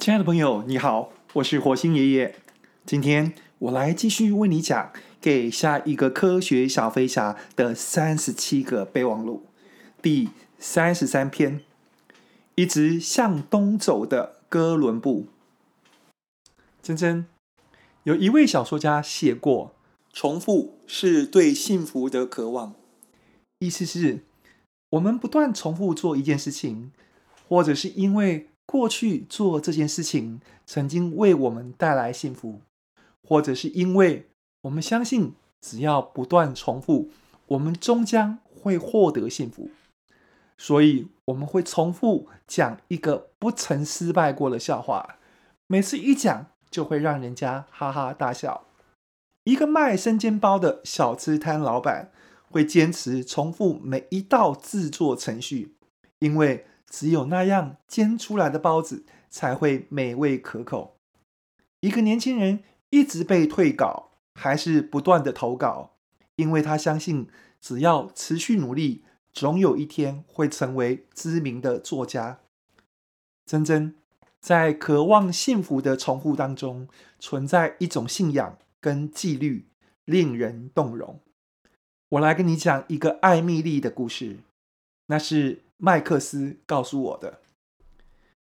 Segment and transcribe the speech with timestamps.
[0.00, 2.34] 亲爱的朋友，你好，我是火星爷爷。
[2.86, 4.86] 今天我来继续为你讲
[5.20, 9.44] 《给下一个科学小飞侠的三十七个备忘录》
[10.00, 11.60] 第三十三篇：
[12.54, 15.26] 一直向东走的哥伦布。
[16.82, 17.26] 珍珍，
[18.04, 19.74] 有一位小说家写过
[20.14, 22.72] ：“重复是对幸福的渴望。”
[23.60, 24.24] 意思是，
[24.92, 26.90] 我们不断重复做一件事情，
[27.46, 28.46] 或者是因为。
[28.70, 32.60] 过去做这件事情曾经为我们带来幸福，
[33.26, 34.28] 或者是因为
[34.62, 37.10] 我们相信，只要不断重复，
[37.48, 39.70] 我们终将会获得幸福。
[40.56, 45.16] 所以我们会重复讲一个不曾失败过的笑话，
[45.66, 48.68] 每次一讲就会让人家哈哈大笑。
[49.42, 52.12] 一个卖生煎包的小吃摊老板
[52.48, 55.74] 会坚持重复每一道制作程序，
[56.20, 56.66] 因为。
[56.90, 60.96] 只有那样煎出来的包子才会美味可口。
[61.80, 65.92] 一个年轻人一直被退稿，还是不断的投稿，
[66.36, 72.40] 因为他相信只要持续努力，总有一天会成为知名的作家。
[73.46, 73.94] 珍珍，
[74.40, 76.88] 在渴望幸福的重复当中，
[77.18, 79.66] 存在一种信仰跟纪律，
[80.04, 81.20] 令人动容。
[82.10, 84.38] 我来跟你讲一个艾蜜莉的故事，
[85.10, 85.60] 那是。
[85.82, 87.40] 麦克斯告诉我的。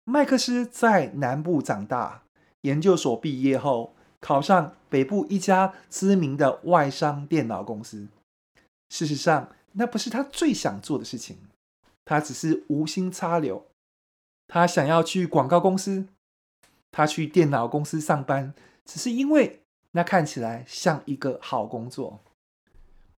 [0.06, 2.24] 麦克斯在南部长大，
[2.62, 8.08] 研究所毕业后考上北部一家知名的外商电脑公司。
[8.88, 11.38] 事实上，那不是他最想做的事情，
[12.06, 13.66] 他只是无心插柳。
[14.48, 16.08] 他想要去广告公司，
[16.92, 18.54] 他去电脑公司上班，
[18.86, 19.60] 只是因为
[19.92, 22.22] 那看起来像一个好工作。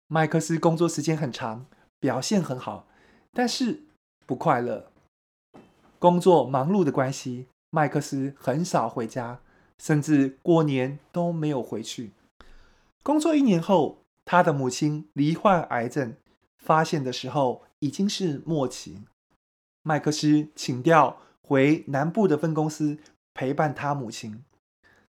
[0.07, 1.67] 麦克斯工作时间很长，
[1.99, 2.87] 表现很好，
[3.39, 3.83] 但是。
[4.25, 4.91] 不快乐，
[5.97, 9.39] 工作忙碌的关系，麦克斯很少回家，
[9.77, 12.11] 甚至过年都没有回去。
[13.01, 16.15] 工作一年后，他的母亲罹患癌症，
[16.57, 19.03] 发现的时候已经是末期。
[19.83, 22.97] 麦克斯请调回南部的分公司
[23.33, 24.43] 陪伴他母亲。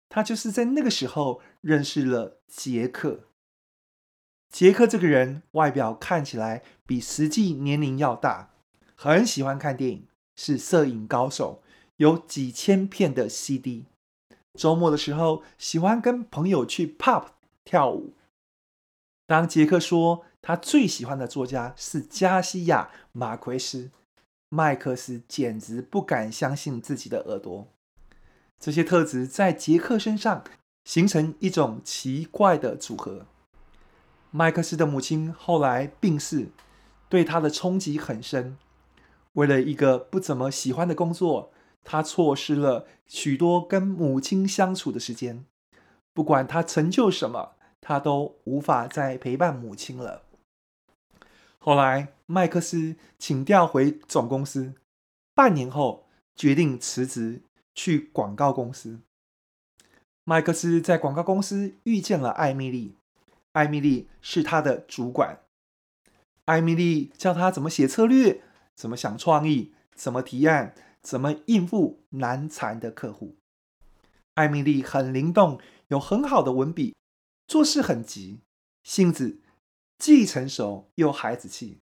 [0.07, 3.21] 他就是在那个时候认识了杰克。
[4.49, 8.49] 杰克这个人外表看起来比实际年龄要大。
[8.95, 11.61] 很喜欢看电影，是摄影高手，
[11.97, 13.85] 有几千片的 CD。
[14.55, 17.27] 周末的时候，喜欢跟朋友去 pub
[17.63, 18.13] 跳舞。
[19.25, 23.91] 当杰克说他最喜欢的作家是加西亚·马奎斯，
[24.49, 27.67] 麦克斯简直不敢相信自己的耳朵。
[28.59, 30.43] 这些特质在杰克身上
[30.83, 33.27] 形成一种奇怪的组合。
[34.31, 36.49] 麦克斯的母亲后来病逝，
[37.09, 38.57] 对他的冲击很深。
[39.33, 41.51] 为了一个不怎么喜欢的工作，
[41.83, 45.45] 他错失了许多跟母亲相处的时间。
[46.13, 50.23] 不管他成就什么，他都无法再陪伴母亲了。
[51.57, 54.73] 后来，麦克斯请调回总公司，
[55.33, 57.41] 半年后决定辞职
[57.73, 58.99] 去广告公司。
[60.23, 62.95] 麦克斯在广告公司遇见了艾米莉，
[63.53, 65.39] 艾米丽是他的主管。
[66.45, 68.43] 艾米丽教他怎么写策略。
[68.75, 69.73] 怎么想创意？
[69.93, 70.73] 怎么提案？
[71.01, 73.35] 怎么应付难缠的客户？
[74.35, 76.95] 艾米丽很灵动，有很好的文笔，
[77.45, 78.39] 做事很急，
[78.83, 79.41] 性子
[79.97, 81.81] 既成熟又孩子气，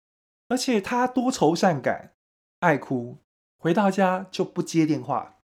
[0.48, 2.14] 而且她多愁善感，
[2.62, 3.18] 爱哭，
[3.58, 5.40] 回到家就不接电话，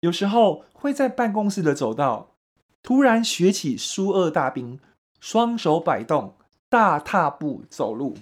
[0.00, 2.36] 有时候会在办公室的走道
[2.82, 4.78] 突然学起苏二大兵，
[5.22, 6.34] 双手摆动，
[6.68, 8.16] 大踏步走路。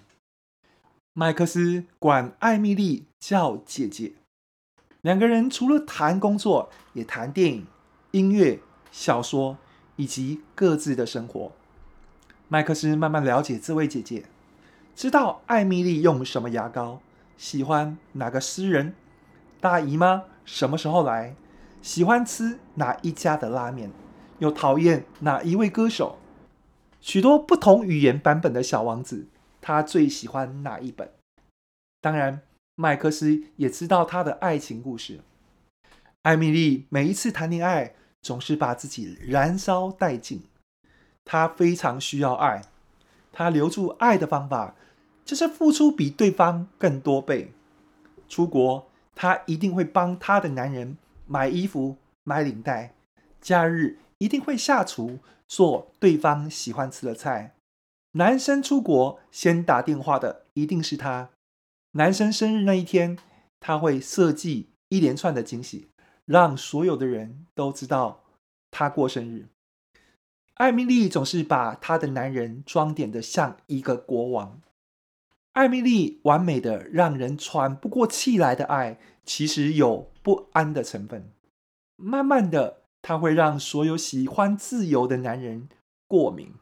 [1.14, 4.12] 麦克斯管艾米莉叫姐姐，
[5.00, 7.66] 两个人除了谈工作，也谈电影、
[8.10, 8.60] 音乐、
[8.92, 9.56] 小说
[9.96, 11.52] 以及各自的生活。
[12.48, 14.26] 麦克斯慢慢了解这位姐姐，
[14.94, 17.00] 知道艾米莉用什么牙膏，
[17.38, 18.94] 喜欢哪个诗人，
[19.58, 21.34] 大姨妈什么时候来，
[21.80, 23.90] 喜欢吃哪一家的拉面，
[24.38, 26.18] 又讨厌哪一位歌手，
[27.00, 29.26] 许多不同语言版本的小王子。
[29.62, 31.12] 他最喜欢哪一本？
[32.00, 32.40] 当然，
[32.76, 35.20] 麦克斯也知道他的爱情故事。
[36.22, 40.44] 艾米丽每一次谈恋爱，总是把自己燃烧殆尽。
[41.26, 42.62] 她非常需要爱，
[43.32, 44.74] 她留住爱的方法
[45.26, 47.52] 就是付出比对方更多倍。
[48.28, 50.96] 出国，她一定会帮她的男人
[51.26, 52.94] 买衣服、买领带；
[53.42, 55.18] 假日一定会下厨
[55.50, 57.56] 做对方喜欢吃的菜。
[58.12, 61.30] 男生出国先打电话的一定是他。
[61.92, 63.18] 男生生日那一天，
[63.58, 65.88] 他会设计一连串的惊喜，
[66.24, 68.22] 让所有的人都知道
[68.70, 69.48] 他过生日。
[70.54, 74.60] 艾米丽总是把她的男人装点的像一个国王。
[75.54, 81.32] 艾米丽完美的让人喘不过气来的爱，其实有不安的成分。
[81.96, 85.68] 慢慢的，她会让所有喜欢自由的男人
[86.06, 86.54] 过敏。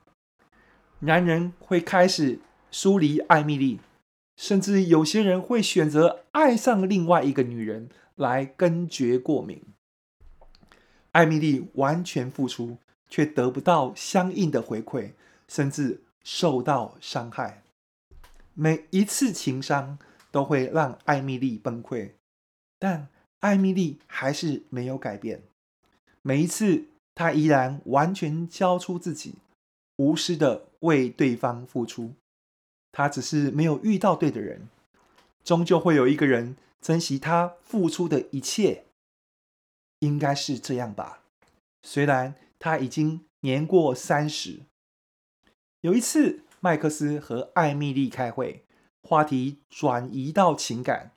[1.01, 2.41] 男人会开始
[2.71, 3.81] 疏离艾米莉，
[4.37, 9.63] 甚至有些人会选择爱上另外一个女人来根绝过敏。
[11.13, 12.79] 艾米莉完全付出。
[13.11, 15.13] 却得不到相应的回馈，
[15.49, 17.63] 甚至受到伤害。
[18.53, 19.99] 每一次情伤
[20.31, 22.11] 都会让艾米莉崩溃，
[22.79, 23.09] 但
[23.41, 25.43] 艾米莉还是没有改变。
[26.23, 26.85] 每一次，
[27.15, 29.35] 他依然完全交出自己，
[29.97, 32.15] 无私的为对方付出。
[32.93, 34.69] 他只是没有遇到对的人，
[35.45, 38.85] 终究会有一个人珍惜他付出的一切。
[40.01, 41.23] 应该是这样吧？
[41.83, 42.35] 虽然。
[42.61, 44.63] 他已经年过三十。
[45.83, 48.65] 有一次，麦克斯和艾米丽开会，
[49.01, 51.13] 话题转移到情感。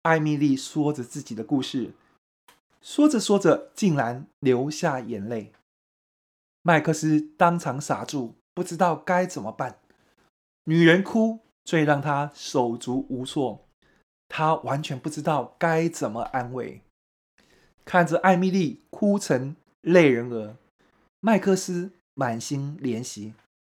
[0.00, 1.92] 艾米丽说着自己的故事，
[2.86, 5.50] 说着说着，竟然流下眼泪。
[6.62, 9.80] 麦克斯当场傻住，不知道该怎么办。
[10.66, 13.66] 女人哭最让他手足无措，
[14.28, 16.80] 他完全不知道该怎么安慰。
[17.84, 20.54] 看着艾米丽哭成泪人儿。
[21.18, 23.34] 麦克斯满心怜惜，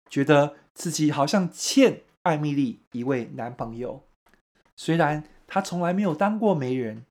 [0.08, 4.04] 觉得自己好像欠艾米丽一位男朋友。
[4.76, 7.08] 虽然他从来没有当过媒人，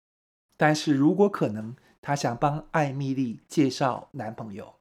[0.56, 4.76] 但是如果可能，他想帮艾米丽介绍男朋友。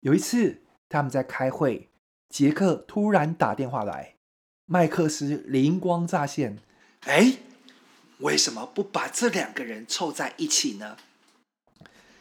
[0.00, 1.90] 有一次，他们在开会，
[2.28, 4.16] 杰克突然打电话来，
[4.66, 6.58] 麦克斯灵光乍现
[7.06, 7.38] ：“哎，
[8.18, 10.96] 为什么不把这两个人凑在一起呢？”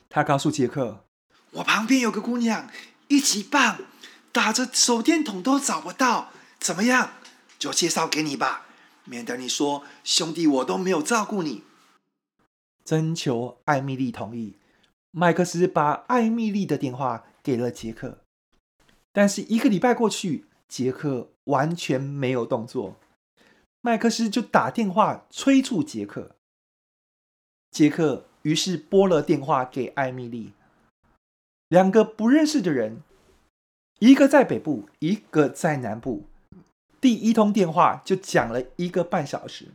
[0.09, 1.05] 他告诉杰克。
[1.51, 2.69] 我旁边有个姑娘，
[3.09, 3.79] 一级棒，
[4.31, 7.13] 打着手电筒都找不到，怎么样？
[7.59, 8.65] 就介绍给你吧，
[9.05, 11.63] 免得你说兄弟我都没有照顾你。
[12.83, 14.57] 征求艾米丽同意，
[15.11, 18.19] 麦克斯把艾米丽的电话给了杰克，
[19.11, 22.97] 但是一个礼拜过去，杰克完全没有动作，
[23.81, 26.35] 麦克斯就打电话催促杰克，
[27.71, 30.53] 杰克于是拨了电话给艾米丽。
[31.69, 33.01] 两个不认识的人，
[33.99, 36.25] 一个在北部，一个在南部。
[37.01, 39.73] 第一通电话就讲了一个半小时。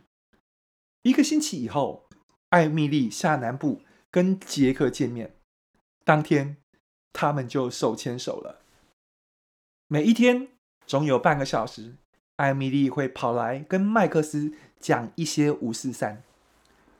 [1.03, 2.08] 一个星期以后，
[2.49, 5.35] 艾米丽下南部跟杰克见面，
[6.03, 6.57] 当天
[7.13, 8.61] 他们就手牵手了。
[9.87, 10.49] 每一天
[10.87, 11.95] 总有半个小时，
[12.37, 16.23] 艾米丽会跑来跟麦克斯讲一些五四三。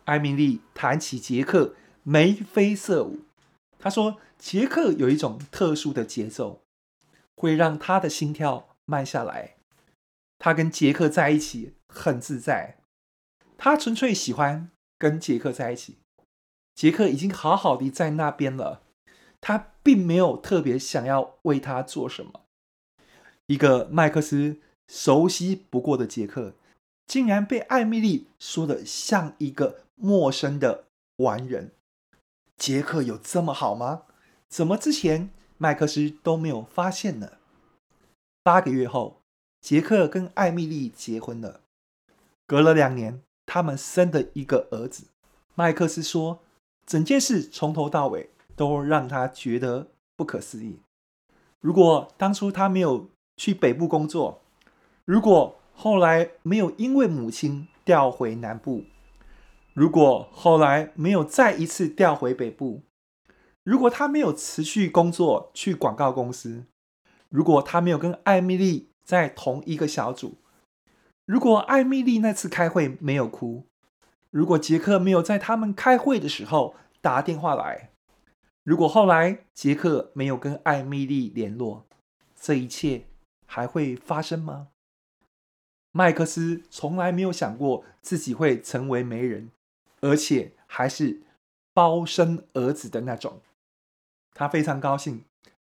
[0.06, 3.22] 艾米丽谈起杰克，眉飞色舞。
[3.80, 6.62] 他说：“杰克有一种特殊的节奏，
[7.36, 9.56] 会让他的心跳慢下来。
[10.38, 12.78] 他跟杰克在一起很自在，
[13.58, 14.70] 他纯粹喜欢
[15.00, 15.98] 跟杰克在一起。
[16.76, 18.84] 杰克已经好好的在那边了，
[19.42, 22.42] 他并没有特别想要为他做什么。
[23.48, 24.58] 一个麦克斯
[24.88, 26.54] 熟悉不过的杰克，
[27.08, 30.86] 竟然被艾米丽说的像一个陌生的
[31.18, 31.72] 完人。”
[32.56, 34.04] 杰克有这么好吗？
[34.50, 37.38] 怎么之前麦克斯都没有发现呢？
[38.44, 39.22] 八个月后，
[39.62, 41.62] 杰克跟艾米丽结婚了。
[42.46, 45.08] 隔了两年，他们生的一个儿子。
[45.56, 46.40] 麦克斯说，
[46.86, 50.80] 整件事从头到尾都让他觉得不可思议。
[51.60, 54.44] 如果当初他没有去北部工作，
[55.04, 58.84] 如果后来没有因为母亲调回南部，
[59.74, 62.84] 如果后来没有再一次调回北部，
[63.64, 66.66] 如果他没有持续工作去广告公司，
[67.30, 70.36] 如果他没有跟艾米莉在同一个小组，
[71.30, 73.68] 如果艾米丽那次开会没有哭，
[74.32, 77.92] 如果杰克没有在他们开会的时候打电话来，
[78.64, 81.86] 如果后来杰克没有跟艾米丽联络，
[82.36, 83.04] 这一切
[83.46, 84.70] 还会发生吗？
[85.92, 89.52] 麦克斯从来没有想过自己会成为媒人。
[90.02, 91.22] 而且还是
[91.76, 93.42] 包生儿子的那种，
[94.34, 95.26] 他非常高兴，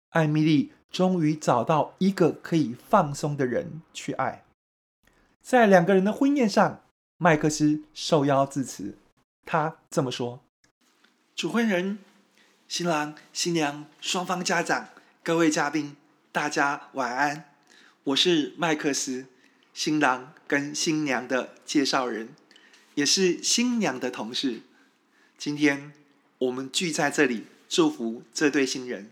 [0.08, 4.41] 艾米丽终于找到一个可以放松的人去爱。
[5.42, 6.84] 在两个人的婚宴上，
[7.18, 8.96] 麦克斯受邀致辞，
[9.44, 10.40] 他这么说
[11.34, 11.98] ：“主婚人、
[12.68, 14.88] 新郎、新娘、双方家长、
[15.24, 15.96] 各位嘉宾，
[16.30, 17.50] 大家晚安。
[18.04, 19.26] 我是麦克斯，
[19.74, 22.30] 新郎跟新娘的介绍人。”
[22.94, 24.60] 也是新娘的同事。
[25.38, 25.94] 今天
[26.36, 29.10] 我们聚在这里祝福这对新人。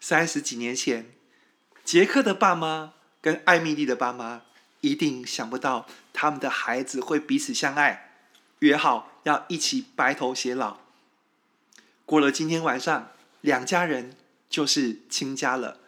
[0.00, 1.06] 三十几年前，
[1.84, 4.42] 杰克的爸妈跟艾米丽的爸妈
[4.80, 8.12] 一定想不到他们的孩子会彼此相爱，
[8.60, 10.78] 约好要一起白头偕老。
[12.06, 13.10] 过了今天晚上，
[13.40, 14.16] 两家人
[14.48, 15.78] 就是亲家了。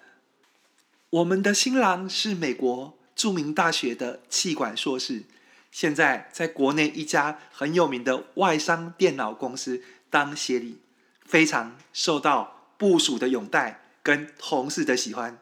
[1.11, 5.25] 我们的新郎是美国著名大学的气管硕士，
[5.71, 10.81] 现在在国内一家很有名的外商电脑公司当协理，
[11.25, 13.81] 非常受到部属的拥戴。
[14.05, 15.39] 跟同事的喜欢，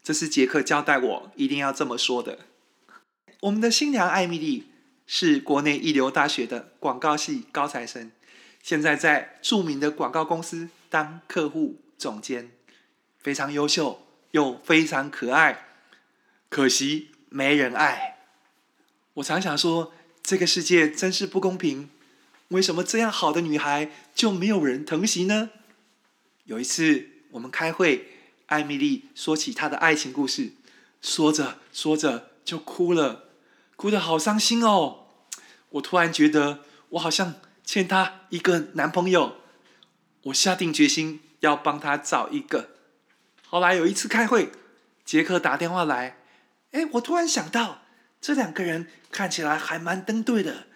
[0.00, 2.38] 这是杰克交代我一定要这么说的。
[3.44, 4.68] 我们的新娘艾米莉
[5.06, 8.10] 是国内一流大学的广告系高材生，
[8.62, 12.52] 现在在著名的广告公司当客户总监，
[13.18, 15.66] 非常优秀又非常可爱，
[16.48, 18.16] 可惜没人爱。
[19.14, 21.90] 我常想说，这个世界真是不公平，
[22.48, 25.50] 为什么这样好的女孩就没有人疼惜呢？
[26.44, 27.10] 有一次。
[27.32, 28.06] 我们开会，
[28.46, 30.52] 艾米莉说起她的爱情故事，
[31.02, 33.24] 说着说着就哭了，
[33.76, 35.06] 哭得好伤心哦。
[35.70, 39.38] 我突然觉得我好像欠她一个男朋友，
[40.24, 42.70] 我下定决心要帮她找一个。
[43.46, 44.52] 后来有一次开会，
[45.04, 46.18] 杰克打电话来，
[46.72, 47.82] 哎，我突然想到
[48.20, 50.66] 这两个人看起来还蛮登对的，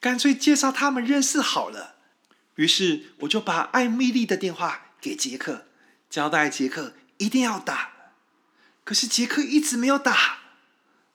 [0.00, 1.96] 干脆介绍他们认识好了。
[2.56, 5.66] 于是我就把艾米莉的电话给杰克。
[6.10, 7.90] 交代杰克一定要打，
[8.84, 10.38] 可是杰克一直没有打。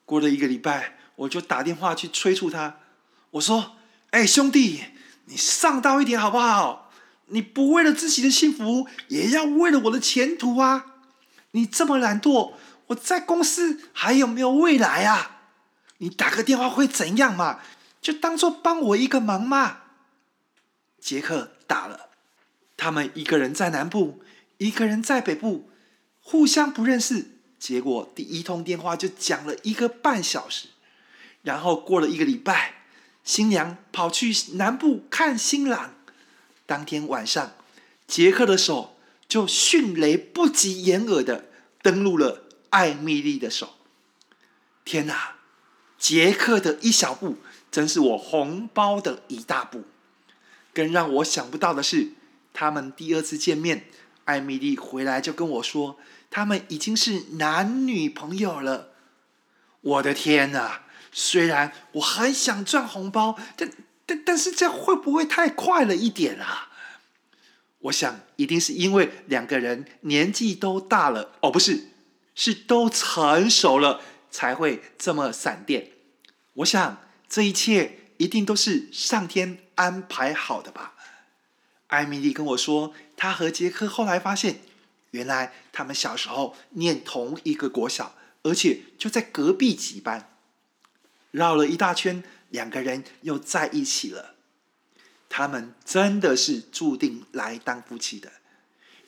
[0.04, 2.76] 过了一个礼拜，我就打电话去催促他。
[3.32, 3.76] 我说
[4.10, 4.84] ：“哎，兄弟，
[5.26, 6.90] 你上道一点好不好？
[7.26, 10.96] 你不为了自己的幸福，也要为了我的前途啊！
[11.52, 12.54] 你这么懒惰，
[12.88, 15.42] 我在公司还有没有未来啊？
[15.98, 17.60] 你打个电话会怎样嘛？
[18.00, 19.82] 就当做帮我一个忙嘛。”
[20.98, 22.08] 杰克打了，
[22.76, 24.22] 他们一个人在南部。
[24.56, 25.70] 一个人在北部，
[26.20, 30.68] 互相不认识，结果第一通电话就讲了一个半小时，
[31.42, 32.74] 然后过了一个礼拜，
[33.24, 35.94] 新娘跑去南部看新郎，
[36.66, 37.52] 当天晚上，
[38.06, 38.96] 杰克的手
[39.28, 41.46] 就迅雷不及掩耳的
[41.82, 43.74] 登录了艾米莉的手。
[44.84, 45.36] 天哪，
[45.98, 47.36] 杰克的一小步，
[47.70, 49.84] 真是我红包的一大步。
[50.72, 52.12] 更让我想不到的是，
[52.52, 53.86] 他们第二次见面。
[54.26, 55.98] 艾米莉回来就跟我说，
[56.30, 58.90] 他们已经是男女朋友了。
[59.80, 60.82] 我的天哪！
[61.12, 63.70] 虽然我很想赚红包，但
[64.06, 66.68] 但但是这会不会太快了一点啊？
[67.80, 71.88] 我想一定是因为两个人年纪都大了，哦，不是，
[72.34, 75.92] 是都成熟了，才会这么闪电。
[76.54, 76.98] 我想
[77.28, 80.94] 这一切一定都是上天安排好的吧。
[81.86, 84.60] 艾米丽跟我说，她和杰克后来发现，
[85.12, 90.26] 原来他们小时候念同一个国小，而且就在隔壁几班。
[91.30, 94.34] 绕了一大圈，两个人又在一起了。
[95.28, 98.32] 他们真的是注定来当夫妻的，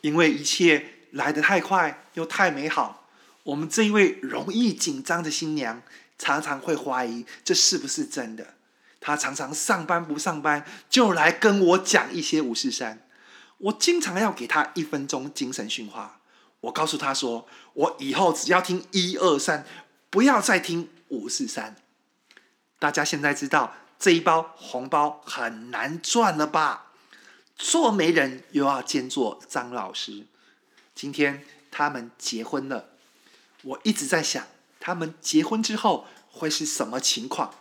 [0.02, 3.09] 因为一切来得太快又太美好。
[3.43, 5.83] 我们这一位容易紧张的新娘，
[6.17, 8.55] 常常会怀疑这是不是真的。
[9.00, 13.05] 她常常上班不上班，就来跟我讲一些五四三。
[13.59, 16.21] 我经常要给她一分钟精神训话。
[16.61, 19.67] 我告诉她说：“我以后只要听一二三，
[20.09, 21.75] 不要再听五四三。”
[22.82, 26.90] 大家现在知道这一包红包很难赚了吧？
[27.54, 30.26] 做媒人又要兼做张老师。
[30.92, 32.88] 今天他们结婚了，
[33.62, 34.44] 我一直在想，
[34.80, 37.54] 他们结婚之后会是什么情况？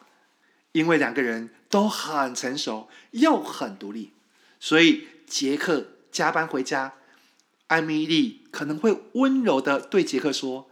[0.71, 4.13] 因为两个人都很成熟，又很独立，
[4.59, 6.93] 所以杰克加班回家，
[7.67, 10.67] 艾米莉可能会温柔地对杰克说：“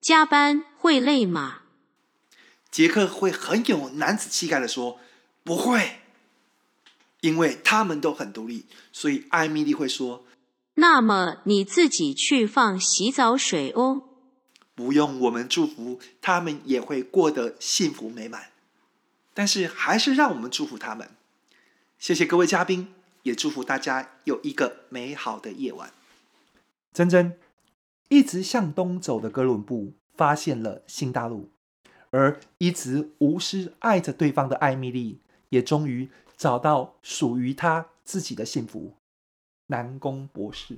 [0.00, 1.58] 加班会累吗？”
[2.70, 5.00] 杰克会很有男子气概地说
[5.42, 5.98] ：“不会。”
[7.20, 10.24] 因为他们都很独立，所以艾米丽会说
[10.74, 14.04] ：“那么你自己去放洗澡水哦。”
[14.74, 18.50] 不用我们祝福，他们也会过得幸福美满。
[19.34, 21.10] 但是还是让我们祝福他们。
[21.98, 22.88] 谢谢各位嘉宾，
[23.24, 25.92] 也祝福大家有一个美好的夜晚。
[26.94, 27.38] 珍珍
[28.08, 31.50] 一直向东走的哥伦布发现了新大陆，
[32.10, 38.94] 而一直无私爱着对方的艾米丽也终于找到属于她自己的幸福。
[39.66, 40.76] 南宫博士。